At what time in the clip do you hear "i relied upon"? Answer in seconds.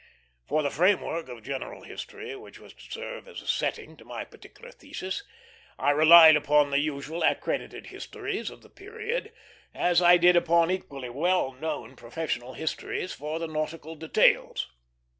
5.77-6.71